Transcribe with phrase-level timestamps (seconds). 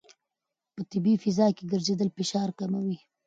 [0.73, 2.97] په طبیعي فضا کې ګرځېدل فشار کموي.